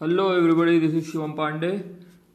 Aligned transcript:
Hello 0.00 0.24
everybody 0.32 0.78
this 0.80 0.92
is 0.94 1.04
Shivam 1.04 1.32
Pandey 1.32 1.68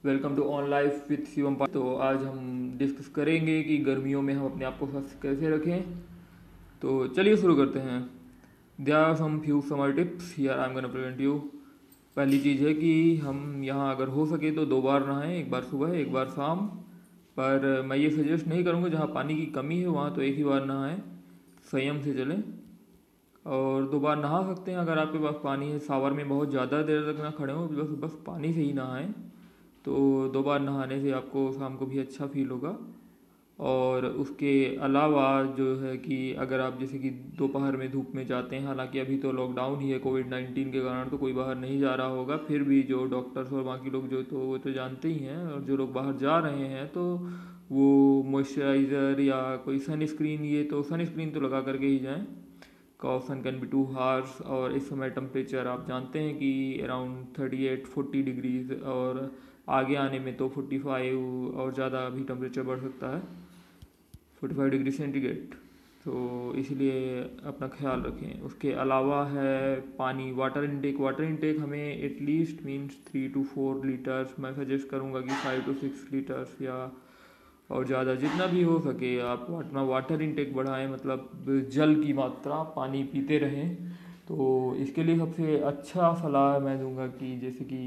welcome 0.06 0.36
to 0.36 0.44
on 0.54 0.70
life 0.70 1.06
with 1.10 1.18
Shivam 1.26 1.54
Pandey 1.56 1.74
तो 1.74 1.94
आज 1.98 2.24
हम 2.24 2.74
discuss 2.78 3.08
करेंगे 3.08 3.62
कि 3.64 3.78
गर्मियों 3.78 4.22
में 4.22 4.34
हम 4.34 4.46
अपने 4.46 4.66
आप 4.66 4.78
को 4.80 4.88
स्वस्थ 4.88 5.22
कैसे 5.22 5.50
रखें। 5.50 5.82
तो 6.82 7.08
चलिए 7.08 7.38
शुरू 7.38 7.56
करते 7.56 7.80
हैं। 7.80 8.00
There 8.80 8.96
are 8.96 9.16
some 9.16 9.40
few 9.40 9.62
summer 9.70 9.92
tips 9.92 10.36
यार 10.40 10.60
I 10.60 10.68
am 10.68 10.74
gonna 10.74 10.88
present 10.88 11.22
you 11.22 11.38
पहली 12.18 12.40
चीज़ 12.40 12.64
है 12.64 12.74
कि 12.74 13.16
हम 13.18 13.64
यहाँ 13.64 13.96
अगर 13.96 14.08
हो 14.08 14.26
सके 14.26 14.52
तो 14.52 14.66
दो 14.66 14.82
बार 14.82 15.08
नहाएँ, 15.08 15.40
एक 15.40 15.50
बार 15.52 15.64
सुबह, 15.64 15.98
एक 16.00 16.12
बार 16.14 16.26
शाम। 16.26 16.66
पर 17.38 17.82
मैं 17.86 17.98
ये 17.98 18.10
सजेस्ट 18.10 18.48
नहीं 18.48 18.64
करूँगा, 18.64 18.90
जहाँ 18.90 19.08
पानी 19.16 19.36
की 19.36 19.46
कमी 19.56 19.80
है, 19.80 19.88
वहाँ 19.88 20.14
तो 20.16 20.22
एक 20.22 20.36
ही 20.36 20.44
बार 20.44 20.66
नहाएँ, 20.66 21.02
संयम 21.72 22.02
से 22.02 22.14
चलें। 22.14 22.44
और 23.46 23.88
दो 23.88 24.00
बार 24.00 24.18
नहा 24.18 24.42
सकते 24.46 24.72
हैं। 24.72 24.78
अगर 24.78 24.98
आपके 24.98 25.20
पास 25.20 25.36
पानी 25.44 25.70
है, 25.72 25.80
सावर 25.82 26.12
में 26.12 26.28
बहुत 26.30 26.50
ज़्यादा 26.50 26.82
देर 26.82 27.12
तक 27.12 27.22
ना 27.22 27.30
खड़े 27.32 27.54
हो, 27.54 27.68
बस 27.68 27.90
बस 28.02 28.18
पानी 28.28 28.54
से 28.54 28.62
ही 28.62 28.74
नहाएँ। 28.74 29.14
तो 29.86 30.28
दो 30.34 30.44
बार 30.44 30.60
नहाने 30.62 31.02
से 31.02 31.12
आपको 31.12 31.52
शाम 31.52 31.76
को 31.76 31.86
भी 31.86 32.00
अच्छा 32.00 32.28
फील 32.28 32.50
होगा। 32.50 32.78
और 33.60 34.06
उसके 34.06 34.54
अलावा 34.82 35.26
जो 35.58 35.76
है 35.78 35.96
कि 35.98 36.16
अगर 36.40 36.60
आप 36.60 36.80
जैसे 36.80 37.00
कि 37.00 37.10
दोपहर 37.38 37.76
में 37.78 37.92
धूप 37.92 38.12
में 38.16 38.26
जाते 38.28 38.56
हैं, 38.56 38.66
हालाँकि 38.68 39.00
अभी 39.00 39.18
तो 39.18 39.32
लॉकडाउन 39.32 39.80
ही 39.80 39.90
है 39.90 40.00
कोविड 40.00 40.30
नाइन्टीन 40.30 40.72
के 40.72 40.80
कारण 40.80 41.10
तो 41.10 41.18
कोई 41.18 41.34
बाहर 41.34 41.56
नहीं 41.58 41.80
जा 41.80 41.94
रहा 41.96 42.08
होगा। 42.08 42.38
फिर 42.38 42.64
भी 42.64 42.82
जो 42.84 43.04
डॉक्टर्स 43.06 43.52
और 43.54 43.64
बाकी 43.64 43.90
लोग 43.90 44.08
जो 44.08 44.22
तो 44.24 44.40
वो 44.40 44.58
तो 44.58 44.72
जानते 44.72 45.08
ही 45.08 45.20
हैं 45.20 45.38
और 45.46 45.62
जो 45.62 45.78
लोग 45.78 45.94
बाहर 45.94 46.16
जा 46.18 46.38
रहे 46.40 46.68
हैं 46.68 46.88
तो 46.88 47.04
वो 47.72 48.24
मॉइस्चराइज़र 48.28 49.20
या 49.22 49.40
कोई 49.66 49.80
सनस्क्रीन 49.82 50.44
ये 50.46 50.64
तो 50.64 50.82
सनस्क्रीन 50.84 51.32
तो 51.32 51.40
लगा 51.40 51.62
करके 51.62 51.86
ही 51.86 52.00
जाएँ। 52.00 52.26
कॉफ 53.04 53.28
sun 53.28 53.42
can 53.42 53.60
be 53.60 53.68
too 53.68 53.84
harsh 53.94 54.42
और 54.50 54.76
इस 54.76 54.90
समय 54.90 55.10
टेम्परेचर 55.12 55.68
आप 55.68 55.88
जानते 55.88 56.20
हैं 56.20 56.36
कि 56.38 56.52
around 56.84 57.26
thirty 57.40 57.66
eight 57.68 57.88
forty 57.88 58.22
degrees 58.24 58.72
और 58.90 59.30
आगे 59.72 59.96
आने 59.98 60.20
में 60.20 60.36
तो 60.38 60.48
फोर्टी 60.50 60.80
फाइव 60.80 61.56
और 61.56 61.74
ज़्यादा 61.74 62.08
भी 62.10 62.24
टेम्परेचर 62.24 62.64
बढ़ 62.64 62.80
सकता 62.80 63.16
है। 63.16 63.22
फोर्टी 64.40 64.56
फाइव 64.56 64.70
डिग्री 64.70 64.92
सेंटीग्रेड 64.92 65.54
तो 66.06 66.54
इसलिए 66.58 67.20
अपना 67.46 67.68
ख्याल 67.70 68.02
रखें। 68.02 68.42
उसके 68.42 68.72
अलावा 68.84 69.24
है 69.28 69.76
पानी। 69.98 70.32
वाटर 70.32 70.64
इनटेक 70.64 71.00
वाटर 71.00 71.24
इनटेक 71.24 71.60
हमें 71.60 71.98
at least 71.98 72.66
means 72.66 72.98
three 73.08 73.28
to 73.30 73.44
four 73.46 73.86
litres 73.86 74.34
मैं 74.40 74.54
सजेस्ट 74.56 74.90
करूँगा 74.90 75.22
कि 75.22 75.44
फाइव 75.44 75.62
टू 75.66 75.74
सिक्स 75.76 76.08
लीटर्स 76.14 76.62
या 76.62 76.76
और 77.74 77.86
ज़्यादा 77.88 78.16
जितना 78.16 78.46
भी 78.48 78.64
हो 78.64 78.80
सके 78.82 79.20
आप 79.22 79.48
अपना 79.60 79.84
वाटर 79.84 80.22
इनटेक 80.22 80.56
बढ़ाएँ 80.56 80.88
मतलब 80.88 81.68
जल 81.74 81.96
की 81.96 82.14
मात्रा 82.14 82.62
पानी 82.76 83.04
पीते 83.04 83.38
रहें। 83.38 83.76
तो 84.28 84.76
इसके 84.80 85.04
लिए 85.04 85.18
सबसे 85.18 85.58
अच्छा 85.62 86.14
सलाह 86.16 86.60
मैं 86.60 86.80
दूँगा 86.80 87.08
कि 87.14 87.38
जैसे 87.40 87.66
कि 87.66 87.80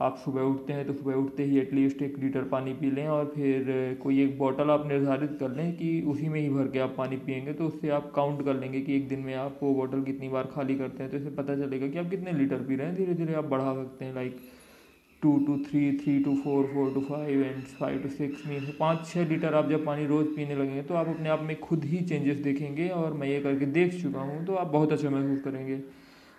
आप 0.00 0.16
सुबह 0.16 0.42
उठते 0.42 0.72
हैं 0.72 0.86
तो 0.86 0.92
सुबह 0.92 1.14
उठते 1.14 1.44
ही 1.44 1.58
एटलीस्ट 1.58 2.02
एक 2.02 2.18
लीटर 2.18 2.44
पानी 2.48 2.72
पी 2.74 2.90
लें 2.90 3.08
और 3.08 3.24
फिर 3.34 3.64
कोई 4.02 4.22
एक 4.22 4.38
बॉटल 4.38 4.70
आप 4.70 4.86
निर्धारित 4.86 5.36
कर 5.40 5.50
लें 5.50 5.72
कि 5.76 5.90
उसी 6.08 6.28
में 6.28 6.40
ही 6.40 6.48
भर 6.50 6.68
के 6.68 6.78
आप 6.78 6.94
पानी 6.98 7.16
पियेंगे 7.18 7.52
तो 7.52 7.66
उससे 7.66 7.88
आप 7.90 8.10
काउंट 8.14 8.44
कर 8.44 8.54
लेंगे 8.54 8.80
कि 8.80 8.96
एक 8.96 9.08
दिन 9.08 9.20
में 9.20 9.34
आप 9.34 9.58
वो 9.62 9.74
बॉटल 9.74 10.02
कितनी 10.02 10.28
बार 10.28 10.48
खाली 10.54 10.74
करते 10.74 11.02
हैं। 11.02 11.10
तो 11.12 11.16
इससे 11.16 11.30
पता 11.32 11.56
चलेगा 11.56 11.88
कि 11.88 11.98
आप 11.98 12.10
कितने 12.10 12.32
लीटर 12.32 12.62
पी 12.62 12.76
रहे 12.76 12.86
हैं। 12.86 12.96
धीरे 12.96 13.14
धीरे 13.14 13.34
आप 13.34 13.44
बढ़ा 13.46 13.74
सकते 13.74 14.04
हैं 14.04 14.14
like 14.14 14.40
two 15.22 15.36
to 15.46 15.56
three 15.64 15.80
three 15.96 16.18
to 16.24 16.34
four 16.44 16.66
four 16.66 16.92
to 16.94 17.00
five 17.00 17.42
and 17.42 17.62
five 17.78 18.02
to 18.02 18.08
six 18.10 18.46
mean 18.48 18.72
पाँच 18.78 19.06
छः 19.06 19.28
लीटर 19.28 19.54
आप 19.54 19.68
जब 19.70 19.84
पानी 19.86 20.06
रोज़ 20.06 20.26
पीने 20.36 20.54
लगेंगे 20.56 20.82
तो 20.82 20.94
आप 20.94 21.08
अपने 21.08 21.28
आप 21.28 21.42
में 21.42 21.58
खुद 21.60 21.84
ही 21.84 22.00
चेंजेस 22.02 22.38
देखेंगे 22.40 22.88
और 22.90 23.12
मैं 23.14 23.28
ये 23.28 23.40
करके 23.40 23.66
देख 23.72 24.00
चुका 24.02 24.20
हूँ 24.20 24.44
तो 24.46 24.54
आप 24.54 24.66
बहुत 24.68 24.92
अच्छा 24.92 25.10
महसूस 25.10 25.42
करेंगे। 25.42 25.80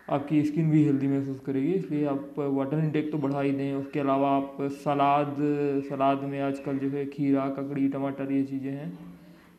आपकी 0.08 0.42
स्किन 0.44 0.70
भी 0.72 0.84
हेल्दी 0.84 1.08
महसूस 1.08 1.40
करेगी, 1.46 1.72
इसलिए 1.74 2.06
आप 2.06 2.34
वाटर 2.38 2.80
इनटेक 2.80 3.12
तो 3.12 3.18
बढ़ा 3.18 3.42
ही 3.42 3.52
दें, 3.52 3.74
उसके 3.74 4.00
अलावा 4.00 4.30
आप 4.30 4.58
सलाद 4.84 5.36
सलाद 5.90 6.24
में 6.24 6.40
आजकल 6.42 6.78
जो 6.78 6.90
है 6.90 7.06
खीरा, 7.08 7.48
ककड़ी, 7.50 7.88
टमाटर 7.90 8.32
ये 8.32 8.44
चीज़ें 8.44 8.72
हैं। 8.72 8.92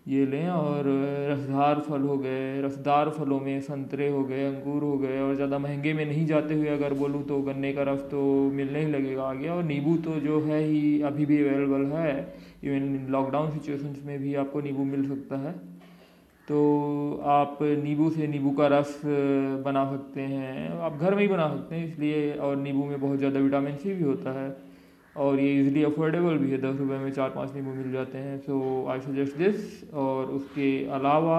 ये 0.07 0.25
लें 0.27 0.49
और 0.49 0.85
रसदार 1.31 1.81
फल 1.81 2.03
हो 2.03 2.17
गए, 2.19 2.61
रसदार 2.63 3.11
फलों 3.11 3.39
में 3.41 3.61
संतरे 3.63 4.09
हो 4.11 4.23
गए, 4.25 4.45
अंगूर 4.47 4.83
हो 4.83 4.97
गए 4.99 5.21
और 5.21 5.35
ज़्यादा 5.35 5.59
महँगे 5.59 5.93
में 5.93 6.05
नहीं 6.07 6.25
जाते 6.27 6.55
हुए 6.55 6.69
अगर 6.69 6.95
बोलूँ 6.95 7.23
तो 7.25 7.39
गन्ने 7.43 7.73
का 7.73 7.83
रस 7.83 8.01
तो 8.11 8.23
मिलने 8.53 8.81
ही 8.81 8.91
लगेगा 8.93 9.23
आगे। 9.25 9.49
और 9.49 9.63
नींबू 9.65 9.97
तो 10.05 10.19
जो 10.21 10.41
है 10.43 10.63
ही 10.63 11.01
अभी 11.03 11.27
भी 11.27 11.39
अवेलेबल 11.39 11.85
है 11.93 12.17
इवन 12.65 13.07
लॉकडाउन 13.11 13.51
सिचुएशंस 13.51 14.03
में 14.07 14.19
भी 14.19 14.35
आपको 14.37 14.61
नींबू 14.61 14.85
मिल 14.87 15.09
सकता 15.09 15.39
है। 15.39 15.53
तो 16.49 16.59
आप 17.29 17.59
नींबू 17.63 18.11
से 18.11 18.27
नींबू 18.27 18.51
का 18.53 18.67
रस 18.69 19.01
बना 19.65 19.85
सकते 19.91 20.21
हैं, 20.23 20.81
आप 20.81 20.97
घर 20.97 21.15
में 21.15 21.23
ही 21.23 21.29
बना 21.29 21.49
सकते 21.49 21.75
हैं 21.75 21.87
इसलिए 21.87 22.33
और 22.35 22.57
नींबू 22.59 22.85
में 22.85 23.01
बहुत 23.01 23.19
ज़्यादा 23.19 23.41
विटामिन 23.41 23.77
सी 23.77 23.95
भी 23.95 24.05
होता 24.05 24.41
है। 24.41 24.51
और 25.17 25.41
ये 25.41 25.53
इजीली 25.61 25.83
अफोर्डेबल 25.85 26.37
भी 26.39 26.51
है, 26.51 26.59
दस 26.61 26.79
रुपये 26.79 26.99
में 26.99 27.11
चार 27.13 27.31
पाँच 27.31 27.55
नींबू 27.55 27.75
मिल 27.75 27.93
जाते 27.93 28.19
हैं। 28.19 28.39
सो 28.41 28.87
आई 28.91 29.01
सजेस्ट 29.01 29.37
दिस 29.37 29.93
और 29.95 30.31
उसके 30.33 30.69
अलावा 30.91 31.39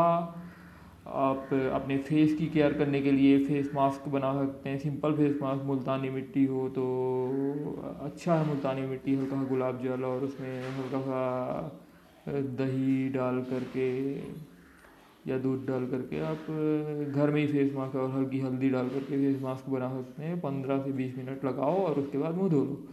आप 1.07 1.49
अपने 1.53 1.97
फेस 1.99 2.35
की 2.35 2.47
केयर 2.47 2.73
करने 2.73 3.01
के 3.01 3.11
लिए 3.11 3.39
फेस 3.45 3.71
मास्क 3.75 4.07
बना 4.09 4.33
सकते 4.35 4.69
हैं। 4.69 4.77
सिंपल 4.79 5.13
फेस 5.13 5.37
मास्क 5.41 5.63
मुल्तानी 5.63 6.09
मिट्टी 6.09 6.45
हो 6.45 6.67
तो 6.69 6.83
अच्छा 8.01 8.35
है 8.35 8.47
मुल्तानी 8.47 8.81
मिट्टी, 8.81 9.15
हल्का 9.15 9.35
सा 9.35 9.47
गुलाब 9.49 9.81
जल 9.83 10.03
और 10.03 10.23
उसमें 10.23 10.61
हल्का 10.69 11.01
सा 11.01 11.79
दही 12.27 13.09
डाल 13.09 13.39
करके 13.49 13.87
या 15.25 15.37
दूध 15.39 15.65
डाल 15.67 15.85
करके 15.87 16.19
आप 16.21 16.45
घर 17.11 17.31
में 17.31 17.39
ही 17.41 17.47
फेस 17.47 17.73
मास्क 17.75 17.95
और 17.95 18.09
हल्की 18.11 18.39
हल्दी 18.39 18.69
डाल 18.69 18.89
करके 18.89 19.17
फेस 19.17 19.41
मास्क 19.41 19.69
बना 19.69 19.89
सकते 19.91 20.23
हैं। 20.23 20.39
पंद्रह 20.41 20.81
से 20.83 20.91
बीस 20.91 21.17
मिनट 21.17 21.45
लगाओ 21.45 21.75
और 21.77 21.99
उसके 21.99 22.17
बाद 22.17 22.35
मुँह 22.35 22.49
धो 22.49 22.63
लो। 22.63 22.83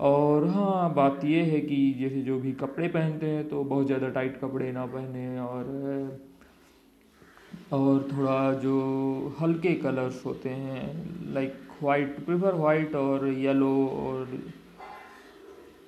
और 0.00 0.46
हाँ 0.48 0.94
बात 0.94 1.20
ये 1.24 1.42
है 1.42 1.60
कि 1.60 1.94
जैसे 2.00 2.20
जो 2.22 2.38
भी 2.40 2.52
कपड़े 2.52 2.88
पहनते 2.88 3.26
हैं 3.26 3.48
तो 3.48 3.64
बहुत 3.64 3.86
ज़्यादा 3.86 4.08
टाइट 4.08 4.40
कपड़े 4.40 4.72
ना 4.72 4.86
पहने 4.86 5.40
और 5.40 5.64
और 7.72 8.08
थोड़ा 8.12 8.52
जो 8.52 8.76
हल्के 9.40 9.74
कलर्स 9.74 10.26
होते 10.26 10.48
हैं 10.48 11.34
लाइक 11.34 11.66
वाइट 11.82 12.24
प्रेफर 12.26 12.54
वाइट 12.54 12.94
और 12.94 13.28
येलो 13.28 13.86
और 13.86 14.38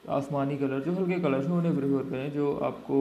आसमानी 0.08 0.56
कलर, 0.56 0.80
जो 0.80 0.92
हल्के 0.92 1.20
कलर्स 1.20 1.46
हैं, 1.46 1.52
उन्हें 1.52 1.76
प्रेफर 1.76 2.10
करें, 2.10 2.32
जो 2.32 2.52
आपको 2.56 2.96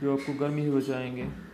जो 0.00 0.12
आपको 0.12 0.32
गर्मी 0.32 0.62
से 0.62 0.70
बचाएँगे। 0.70 1.53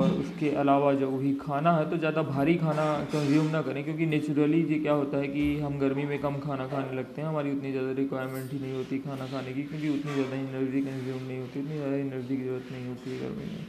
और 0.00 0.10
उसके 0.20 0.50
अलावा 0.56 0.92
जो 0.94 1.08
वही 1.10 1.32
खाना 1.40 1.72
है 1.72 1.88
तो 1.90 1.96
ज़्यादा 1.96 2.22
भारी 2.24 2.54
खाना 2.56 2.84
कंज्यूम 3.12 3.46
ना 3.50 3.62
करें, 3.62 3.82
क्योंकि 3.84 4.06
नेचुरली 4.06 4.62
ये 4.64 4.78
क्या 4.78 4.92
होता 4.92 5.18
है 5.18 5.28
कि 5.28 5.44
हम 5.60 5.78
गर्मी 5.78 6.04
में 6.04 6.18
कम 6.20 6.38
खाना 6.40 6.66
खाने 6.68 6.96
लगते 6.96 7.22
हैं, 7.22 7.28
हमारी 7.28 7.52
उतनी 7.52 7.72
ज़्यादा 7.72 7.92
रिक्वायरमेंट 7.98 8.52
ही 8.52 8.58
नहीं 8.60 8.74
होती 8.76 8.98
खाना 9.00 9.26
खाने 9.26 9.52
की, 9.52 9.62
क्योंकि 9.62 9.88
उतनी 9.88 10.14
ज़्यादा 10.14 10.36
एनर्जी 10.36 10.80
कंज्यूम 10.82 11.22
नहीं 11.22 11.38
होती, 11.40 11.60
उतनी 11.60 11.76
ज़्यादा 11.76 11.96
एनर्जी 11.98 12.36
की 12.36 12.44
ज़रूरत 12.44 12.72
नहीं 12.72 12.86
होती 12.88 13.18
गर्मी 13.18 13.46
में। 13.52 13.64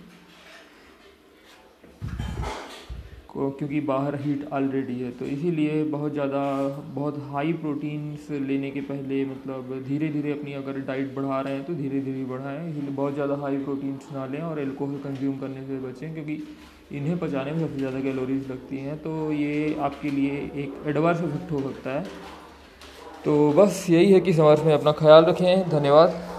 क्योंकि 3.31 3.80
बाहर 3.81 4.16
हीट 4.22 4.47
ऑलरेडी 4.53 4.94
है 4.96 5.09
तो 5.12 5.25
इसीलिए 5.28 5.84
बहुत 5.92 6.14
ज़्यादा, 6.14 6.42
बहुत 6.96 7.18
हाई 7.31 7.53
प्रोटीन्स 7.56 8.30
लेने 8.42 8.72
के 8.72 8.81
पहले 8.81 9.24
मतलब 9.25 9.84
धीरे 9.88 10.08
धीरे 10.09 10.31
अपनी 10.31 10.53
अगर 10.53 10.80
डाइट 10.88 11.14
बढ़ा 11.16 11.40
रहे 11.41 11.53
हैं 11.53 11.64
तो 11.66 11.74
धीरे 11.74 12.00
धीरे 12.02 12.24
बढ़ाएँ, 12.25 12.70
इसीलिए 12.70 12.96
बहुत 12.96 13.14
ज़्यादा 13.14 13.36
हाई 13.41 13.58
प्रोटीन्स 13.59 14.12
ना 14.14 14.25
लें 14.25 14.41
और 14.41 14.59
एल्कोहल 14.59 14.97
कंज्यूम 15.03 15.38
करने 15.40 15.64
से 15.68 15.80
बचें, 15.81 16.14
क्योंकि 16.14 16.44
इन्हें 16.91 17.18
पचाने 17.20 17.52
में 17.52 17.59
सबसे 17.59 17.78
ज़्यादा 17.78 18.00
कैलोरीज 18.02 18.52
लगती 18.52 18.78
हैं 18.80 18.97
तो 19.02 19.31
ये 19.34 19.75
आपके 19.81 20.09
लिए 20.09 20.31
एक 20.64 20.84
एडवर्स 20.88 21.22
इफ़ेक्ट 21.22 21.52
हो 21.52 21.62
सकता 21.62 21.91
है। 21.91 22.03
तो 23.25 23.52
बस 23.53 23.86
यही 23.90 24.12
है 24.12 24.20
कि 24.20 24.34
समाज 24.34 24.66
में 24.66 24.74
अपना 24.74 24.91
ख्याल 25.00 25.25
रखें, 25.25 25.70
धन्यवाद। 25.70 26.31